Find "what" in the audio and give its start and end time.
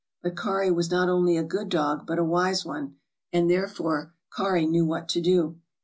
4.83-5.07